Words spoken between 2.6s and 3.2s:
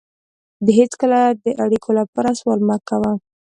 مه کوه.